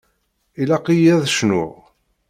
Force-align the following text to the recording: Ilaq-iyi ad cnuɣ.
Ilaq-iyi 0.61 1.11
ad 1.15 1.25
cnuɣ. 1.31 1.73